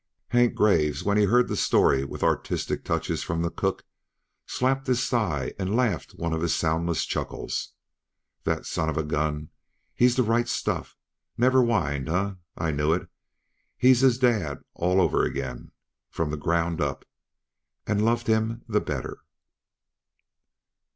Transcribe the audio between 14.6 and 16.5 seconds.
over again, from the